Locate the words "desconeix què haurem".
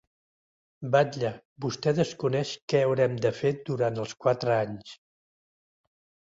1.99-3.15